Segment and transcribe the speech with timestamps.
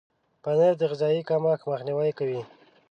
[0.43, 2.41] پنېر د غذایي کمښت مخنیوی کوي.